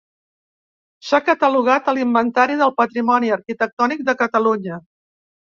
[1.09, 4.85] S'ha catalogat a l'Inventari del Patrimoni Arquitectònic de Catalunya.